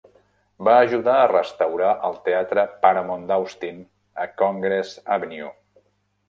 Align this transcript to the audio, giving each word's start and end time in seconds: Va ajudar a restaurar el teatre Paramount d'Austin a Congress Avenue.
Va 0.67 0.71
ajudar 0.85 1.17
a 1.17 1.27
restaurar 1.31 1.91
el 2.09 2.17
teatre 2.29 2.63
Paramount 2.87 3.27
d'Austin 3.33 3.85
a 4.25 4.27
Congress 4.45 4.97
Avenue. 5.19 5.55